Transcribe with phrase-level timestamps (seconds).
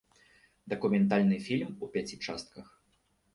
[0.71, 2.67] Дакументальны фільм у пяці частках.